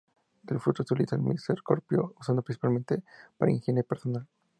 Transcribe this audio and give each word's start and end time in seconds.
Del 0.41 0.59
fruto 0.59 0.83
se 0.83 0.95
utiliza 0.95 1.15
el 1.15 1.21
mesocarpio, 1.21 2.15
usado 2.19 2.41
principalmente 2.41 3.03
para 3.37 3.51
higiene 3.51 3.83
personal. 3.83 4.27